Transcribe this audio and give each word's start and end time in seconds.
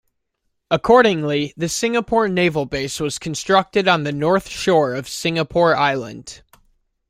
Accordingly, 0.71 1.53
the 1.55 1.69
Singapore 1.69 2.27
Naval 2.27 2.65
Base 2.65 2.99
was 2.99 3.19
constructed 3.19 3.87
on 3.87 4.01
the 4.01 4.11
north 4.11 4.49
shore 4.49 4.95
of 4.95 5.07
Singapore 5.07 5.75
Island. 5.75 6.41